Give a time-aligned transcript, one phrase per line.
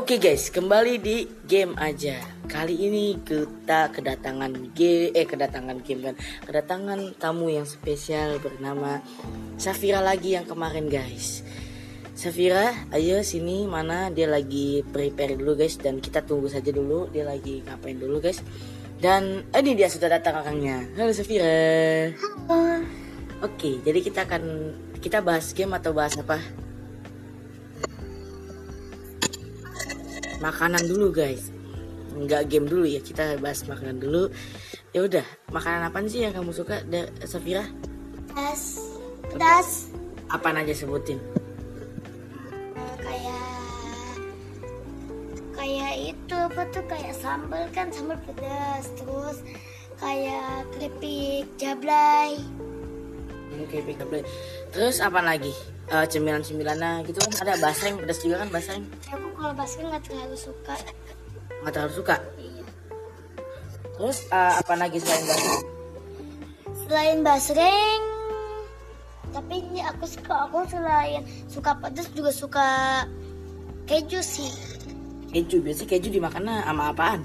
[0.00, 2.16] Oke guys, kembali di game aja.
[2.48, 6.16] Kali ini kita kedatangan game, eh kedatangan game kan,
[6.48, 9.04] kedatangan tamu yang spesial bernama
[9.60, 11.44] Safira lagi yang kemarin guys.
[12.16, 17.28] Safira, ayo sini mana dia lagi prepare dulu guys dan kita tunggu saja dulu dia
[17.28, 18.40] lagi ngapain dulu guys.
[18.96, 20.80] Dan eh, ini dia sudah datang orangnya.
[20.96, 22.08] Halo Safira.
[22.48, 22.88] Halo.
[23.44, 26.40] Oke, jadi kita akan kita bahas game atau bahas apa?
[30.40, 31.52] Makanan dulu guys.
[32.16, 34.28] Enggak game dulu ya, kita bahas makanan dulu.
[34.90, 37.62] Ya udah, makanan apa sih yang kamu suka, Da- Safira?
[38.34, 38.80] Das.
[39.38, 39.88] Das.
[40.26, 41.22] Apa aja sebutin?
[42.98, 43.46] Kayak
[45.54, 49.38] kayak itu apa tuh kayak sambal kan sambal pedas terus
[50.00, 52.38] kayak keripik jablay
[53.60, 54.24] Oke, pick up deh.
[54.70, 55.52] Terus apa lagi?
[55.86, 58.86] Eh, cemilan-cemilannya gitu kan ada basreng, pedas juga kan basreng.
[59.10, 60.74] aku kalau basket nggak terlalu suka
[61.60, 62.16] Nggak terlalu suka.
[62.38, 62.64] iya
[63.98, 65.62] Terus eh, apa lagi selain basreng?
[66.80, 68.02] selain basreng
[69.30, 72.66] tapi ini aku suka aku selain suka pedas juga suka
[73.86, 74.50] keju sih
[75.30, 77.22] Keju, biasanya keju dimakannya sama apaan?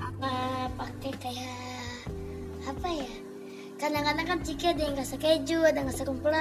[0.00, 0.32] apa
[0.74, 1.60] pakai kayak
[2.64, 3.12] apa ya
[3.78, 6.34] kadang-kadang kan ciki ada yang rasa keju ada yang rasa rumput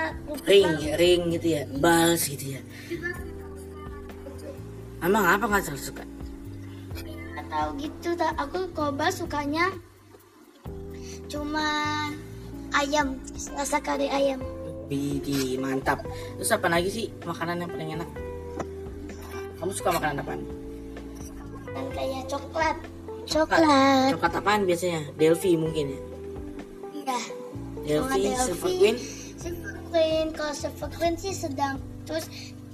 [0.49, 2.61] Ring, ring gitu ya, bals gitu ya.
[5.05, 6.03] Emang apa nggak suka?
[7.47, 9.71] atau gitu tak aku koba sukanya
[11.31, 11.63] cuma
[12.75, 13.15] ayam
[13.55, 14.43] rasa kari ayam
[14.88, 15.99] Widih, mantap.
[16.39, 18.09] Terus apa lagi sih makanan yang paling enak?
[19.59, 20.31] Kamu suka makanan apa?
[21.67, 22.77] dan kayak coklat
[23.27, 25.11] coklat Coklat apaan biasanya?
[25.19, 25.99] Delphi mungkin ya?
[27.88, 28.21] Delphi.
[28.35, 28.95] Silver Queen?
[29.38, 32.27] Silver Queen kalau Silver Queen sih sedang terus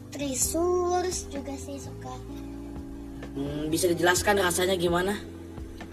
[0.10, 2.14] Trisurs juga sih suka
[3.34, 5.18] Hmm, bisa dijelaskan rasanya gimana?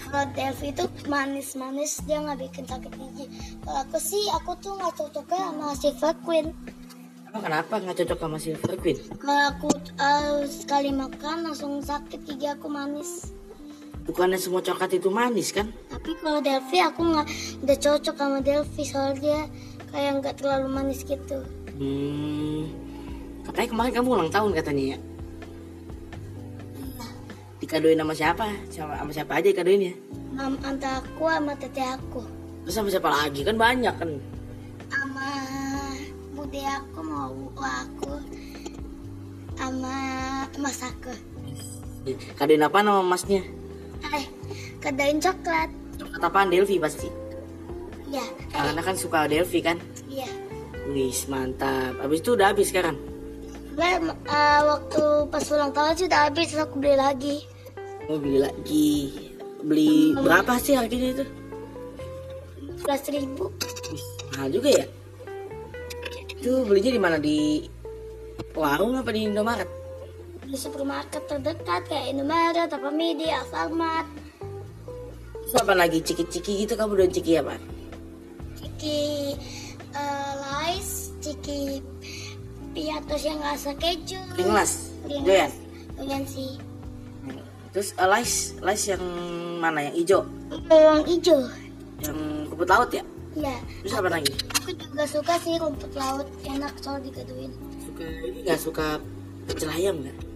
[0.00, 3.25] kalau Delphi itu manis-manis dia nggak bikin sakit gigi
[3.60, 6.47] kalau aku sih aku tuh nggak cocok sama Silver Queen
[7.25, 8.98] Emang kenapa nggak cocok sama Silver Queen?
[9.16, 13.32] kalau aku uh, sekali makan langsung sakit gigi aku manis
[14.10, 15.71] Bukannya semua coklat itu manis kan?
[15.87, 17.26] tapi kalau Delphi aku nggak
[17.62, 19.41] udah cocok sama Delphi soalnya dia
[19.94, 21.38] kayak nggak terlalu manis gitu
[21.78, 22.69] Hmm,
[23.47, 24.99] katanya kemarin kamu ulang tahun katanya ya?
[27.56, 28.47] Dikadoin sama siapa?
[28.69, 29.94] Sama, sama siapa aja dikadoin ya?
[30.34, 32.20] Mam antara aku sama tete aku
[32.66, 33.41] Terus sama siapa lagi?
[33.47, 34.10] Kan banyak kan?
[34.91, 35.28] sama
[36.34, 38.12] bude aku mau aku
[39.54, 39.94] sama
[40.59, 41.15] mas aku
[42.34, 43.44] Kadoin apa nama masnya?
[44.09, 44.25] Eh
[44.78, 46.49] kedain coklat Coklat apaan?
[46.49, 47.09] Delphi pasti.
[48.09, 49.77] ya Karena kan suka Delphi kan?
[50.09, 50.27] iya
[50.91, 51.94] Wis mantap.
[52.00, 52.97] Habis itu udah habis sekarang.
[53.71, 57.37] gue eh, waktu pas ulang tahun sih udah habis aku beli lagi
[58.09, 58.91] Mau beli lagi.
[59.61, 61.25] Beli berapa sih harganya itu?
[62.81, 63.53] belas ribu
[64.32, 64.87] mahal juga ya.
[66.32, 67.38] Itu belinya di mana di
[68.56, 69.69] warung apa di Indomaret?
[70.50, 74.06] Di supermarket terdekat kayak Indomaret, Tapamidi, Alfamart,
[75.41, 77.59] Terus apa lagi ciki-ciki gitu kamu udah ciki apa?
[78.55, 79.34] Ciki
[79.91, 81.83] eh, Lais, Ciki
[82.71, 84.15] Piatos yang rasa keju.
[84.38, 85.50] Pringles, doyan.
[85.99, 86.55] Doyan sih.
[87.75, 89.03] Terus uh, lice, lice yang
[89.59, 89.91] mana?
[89.91, 90.21] Yang hijau,
[90.71, 91.38] Yang hijau.
[92.03, 92.19] yang
[92.50, 93.03] rumput laut ya?
[93.34, 94.31] Ya, Terus apa lagi?
[94.55, 97.50] aku juga suka sih rumput laut enak soal digaduin.
[97.82, 98.87] Suka ini nggak suka
[99.50, 100.29] pecel ayam nggak?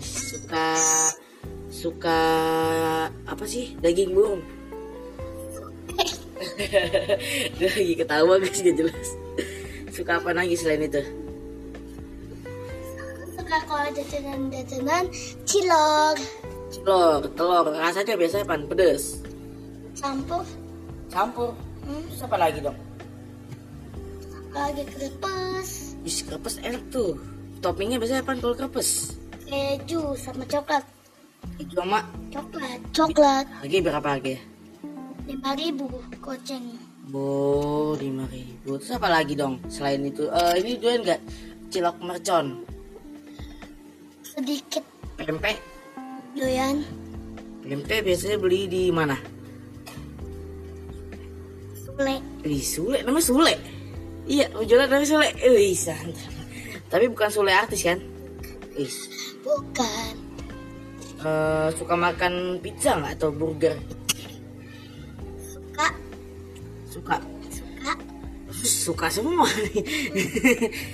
[0.00, 0.68] Suka
[1.70, 2.20] suka
[3.24, 4.42] apa sih daging burung?
[7.60, 9.08] Lagi ketawa guys gak jelas.
[9.90, 11.02] Suka apa lagi selain itu?
[13.34, 15.04] Suka kalau jajanan-jajanan
[15.44, 16.16] cilok,
[16.70, 19.20] Telur, telur rasanya biasanya pan pedes.
[19.98, 20.46] campur,
[21.10, 21.50] Campur.
[21.84, 22.78] hmm, Terus apa lagi dong?
[24.50, 27.18] lagi keripes, Bis krepes enak tuh.
[27.60, 29.18] Toppingnya biasanya apa kalau krepes?
[29.50, 30.84] Keju sama coklat.
[31.58, 31.98] Itu sama
[32.30, 33.46] Coklat, coklat.
[33.60, 34.40] lagi berapa harga ya?
[35.26, 35.86] Lima ribu
[36.22, 36.78] goceng.
[37.10, 38.78] Oh, lima ribu.
[38.78, 40.30] Terus apa lagi dong selain itu?
[40.30, 41.20] Eh ini doyan nggak
[41.70, 42.62] cilok mercon,
[44.22, 44.84] Sedikit
[45.18, 45.58] pempek.
[46.32, 46.86] doyan.
[47.66, 49.18] Pempek biasanya beli di mana?
[51.74, 52.16] Sule.
[52.40, 53.54] Di Sule, namanya Sule.
[54.26, 55.28] Iya, jualan namanya Sule.
[55.36, 56.30] Wih, santap.
[56.88, 57.98] Tapi bukan Sule artis kan?
[58.74, 58.90] Wih,
[59.40, 60.14] Bukan.
[61.20, 63.76] eh, suka makan pizza nggak atau burger?
[65.42, 65.86] Suka.
[66.86, 67.16] Suka.
[67.50, 67.92] Suka.
[68.60, 69.80] suka semua nih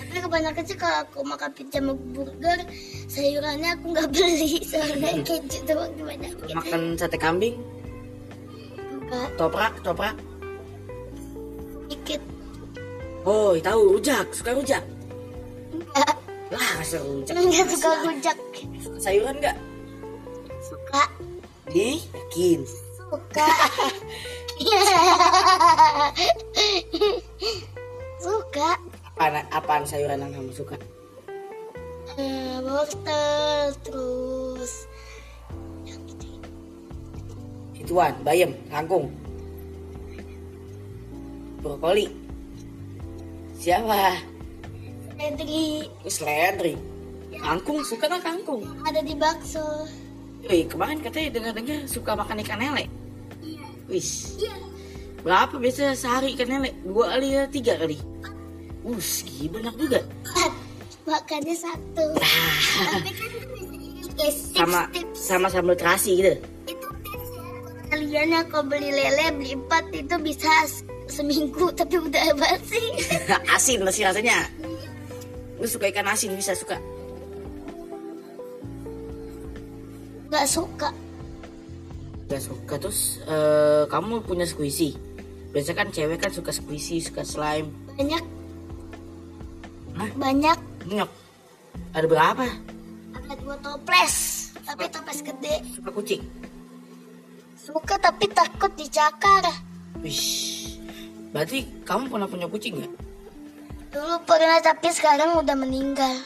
[0.07, 2.59] Tapi kebanyakan sih kalau aku makan pizza sama burger,
[3.07, 6.47] sayurannya aku nggak beli soalnya keju doang kebanyakan.
[6.55, 7.57] makan sate kambing
[8.93, 10.15] Enggak, toprak toprak
[11.87, 12.19] dikit.
[13.23, 14.83] oh tahu rujak suka rujak
[16.47, 18.37] lah enggak suka rujak.
[19.03, 19.57] sayuran nggak?
[20.63, 21.03] Suka,
[21.71, 22.61] di yakin?
[22.67, 23.47] Suka.
[28.23, 28.71] suka.
[29.19, 30.79] apaan apaan sayuran yang kamu suka?
[32.17, 34.87] Eh, wortel, terus
[37.75, 39.11] ituan bayam kangkung.
[41.63, 42.07] Brokoli.
[43.59, 44.36] Siapa
[45.17, 46.75] seledri Terus seledri
[47.37, 49.65] kangkung suka nggak kangkung ada di bakso.
[50.47, 52.87] Wih, kemarin katanya dengar-dengar suka makan ikan lele.
[53.91, 54.39] Wis.
[55.27, 56.71] Berapa biasa sehari ikan lele?
[56.87, 57.99] Dua kali ya, tiga kali?
[58.87, 60.01] Uh, segi banyak juga.
[61.03, 62.07] Makannya satu.
[62.15, 63.31] Tapi kan
[64.55, 64.81] Sama
[65.13, 66.33] sama sambal terasi gitu.
[66.71, 67.45] itu tips ya.
[67.91, 70.51] Kalian kalau beli lele beli empat itu bisa
[71.11, 72.81] seminggu tapi udah basi.
[73.59, 74.47] asin masih rasanya.
[75.57, 76.77] Lu suka ikan asin bisa suka.
[80.29, 80.89] Gak suka.
[82.27, 84.99] Gak suka terus eh, kamu punya squishy.
[85.55, 87.73] Biasa kan cewek kan suka squishy, suka slime.
[87.97, 88.23] Banyak
[89.97, 90.11] Hah?
[90.13, 90.59] banyak.
[90.93, 91.11] Nyok.
[91.97, 92.45] Ada berapa?
[93.17, 94.17] Ada dua toples.
[94.61, 95.65] Tapi toples gede.
[95.73, 96.23] Suka kucing.
[97.57, 99.49] Suka tapi takut dicakar.
[100.05, 100.77] Wih.
[101.33, 102.89] Berarti kamu pernah punya kucing ya?
[103.97, 106.21] Dulu pernah tapi sekarang udah meninggal.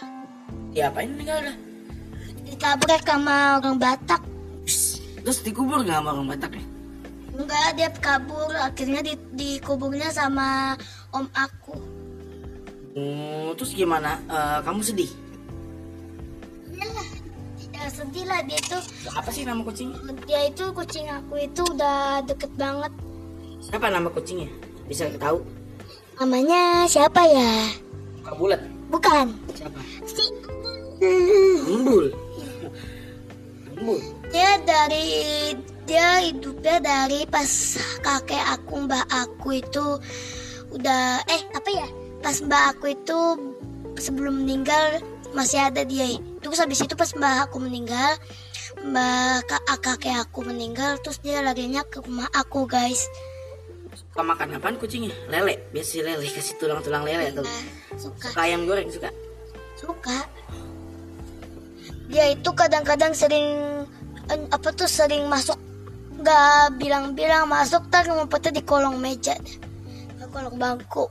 [0.75, 1.57] Diapain meninggal dah?
[2.43, 4.23] Ditabrak sama orang Batak.
[5.23, 6.65] Terus dikubur nggak sama orang Batak ya?
[7.39, 8.51] Enggak, dia kabur.
[8.59, 10.75] Akhirnya di, dikuburnya sama
[11.15, 11.79] om aku.
[12.99, 14.19] Oh, terus gimana?
[14.27, 15.11] Eh, kamu sedih?
[16.75, 17.07] Iyalah,
[17.87, 18.79] sedih lah dia itu.
[19.15, 20.11] Apa sih nama kucingnya?
[20.27, 22.91] Dia itu kucing aku itu udah deket banget.
[23.63, 24.51] Siapa nama kucingnya?
[24.91, 25.60] Bisa tahu?
[26.21, 27.73] Namanya siapa ya?
[28.21, 28.61] Muka bulat.
[28.93, 29.27] Bukan.
[29.57, 29.81] Siapa?
[30.05, 30.25] Si
[31.65, 32.13] Embul.
[33.73, 33.97] Embul.
[34.29, 35.09] dia dari
[35.89, 37.49] dia hidupnya dari pas
[38.05, 39.97] kakek aku mbak aku itu
[40.77, 41.89] udah eh apa ya
[42.21, 43.19] pas mbak aku itu
[43.97, 45.01] sebelum meninggal
[45.33, 48.21] masih ada dia terus habis itu pas mbak aku meninggal
[48.85, 53.09] mbak ka- kakek aku meninggal terus dia larinya ke rumah aku guys
[53.93, 55.15] Suka makan apaan kucingnya?
[55.27, 55.59] Lele.
[55.71, 57.63] Biasa lele kasih tulang-tulang lele atau Nah,
[57.99, 59.11] suka suka ayam goreng suka.
[59.75, 60.19] suka
[62.11, 63.47] dia itu kadang-kadang sering
[64.27, 65.55] eh, apa tuh sering masuk
[66.19, 69.33] nggak bilang-bilang masuk tar ngumpetnya di kolong meja.
[69.41, 71.07] Di kolong bangku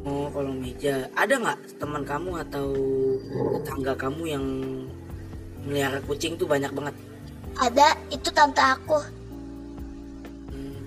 [0.00, 1.10] Oh, kolong meja.
[1.12, 2.72] Ada nggak teman kamu atau
[3.58, 4.44] tetangga kamu yang
[5.60, 6.94] melihara kucing tuh banyak banget?
[7.58, 8.96] ada itu tante aku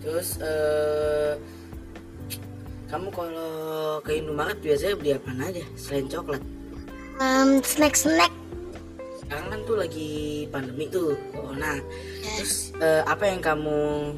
[0.03, 1.33] terus eh
[2.91, 3.53] kamu kalau
[4.05, 6.43] ke Indomaret biasanya beli apa aja selain coklat?
[7.17, 8.29] Em, snack-snack
[9.17, 10.11] Sekarang kan tuh lagi
[10.53, 11.81] pandemi tuh corona.
[12.21, 14.13] Terus eh, apa yang kamu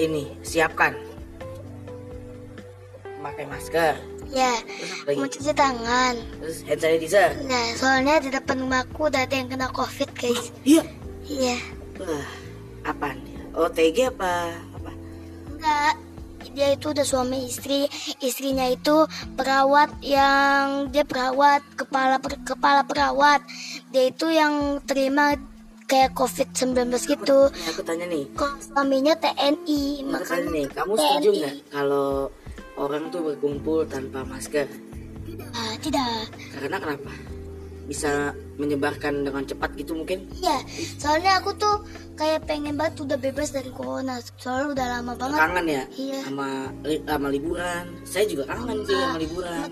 [0.00, 0.98] ini siapkan?
[3.18, 3.94] Pakai masker,
[4.30, 4.54] ya
[5.04, 5.18] lagi?
[5.18, 7.30] mau cuci tangan Terus hand sanitizer.
[7.44, 10.86] nah soalnya di depan rumahku udah ada yang kena covid guys Iya.
[11.26, 11.58] iya
[11.98, 12.24] Wah,
[12.86, 13.18] apaan?
[13.58, 14.54] OTG apa?
[14.72, 14.90] Apa?
[15.50, 15.94] enggak
[16.48, 17.86] dia itu udah suami istri
[18.18, 23.42] istrinya itu perawat yang dia perawat kepala per- kepala perawat
[23.90, 25.34] dia itu yang terima
[25.86, 28.24] kayak covid 19 gitu Nih, aku tanya nih.
[28.34, 32.08] kalau suaminya TNI Aku makanya nih, kamu setuju nggak kalau
[32.74, 34.66] orang tuh berkumpul tanpa masker?
[35.52, 37.12] Ah, tidak Karena kenapa?
[37.88, 40.28] Bisa menyebarkan dengan cepat gitu mungkin?
[40.38, 40.60] Iya,
[41.00, 41.80] soalnya aku tuh
[42.14, 44.20] kayak pengen banget udah bebas dari corona.
[44.36, 45.38] Soalnya udah lama banget.
[45.40, 45.84] Kangen ya?
[45.96, 46.20] Iya.
[46.28, 46.48] Sama
[46.84, 47.84] li- sama liburan.
[48.04, 49.68] Saya juga kangen sih sama liburan.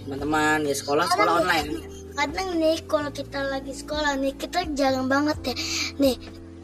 [0.00, 0.58] Teman-teman.
[0.64, 1.68] Ya sekolah sekolah online.
[2.10, 5.54] Kadang nih kalau kita lagi sekolah nih kita jarang banget ya.
[6.00, 6.16] Nih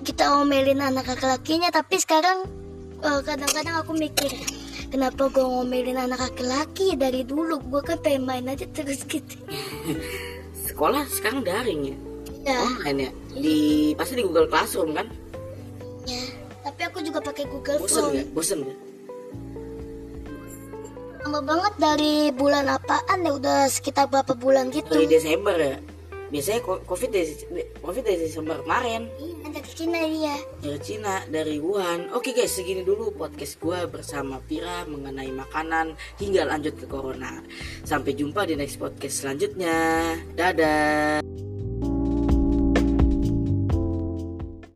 [0.03, 2.49] kita ngomelin anak laki-lakinya tapi sekarang
[3.01, 4.31] eh, kadang-kadang aku mikir
[4.87, 9.37] kenapa gue ngomelin anak laki-laki dari dulu gue kan pengen main aja terus gitu.
[10.77, 11.97] Sekolah sekarang daring ya?
[12.53, 13.11] Ya, Online ya?
[13.33, 13.57] Di
[13.97, 15.09] pasti di Google Classroom kan?
[16.05, 16.21] ya.
[16.69, 18.13] Tapi aku juga pakai Google Bosen Form.
[18.13, 18.27] nggak?
[18.37, 18.79] Bosen nggak?
[21.25, 24.93] Lama banget dari bulan apaan ya udah sekitar berapa bulan gitu.
[24.93, 25.81] Dari Desember ya?
[26.31, 27.35] Biasanya covid dari
[27.83, 29.11] covid dari Desember kemarin.
[29.19, 30.37] Iya, dari Cina dia.
[30.63, 32.01] dari Cina dari Wuhan.
[32.15, 37.43] Oke guys segini dulu podcast gua bersama Pira mengenai makanan hingga lanjut ke corona.
[37.83, 39.75] Sampai jumpa di next podcast selanjutnya.
[40.35, 41.26] Dadah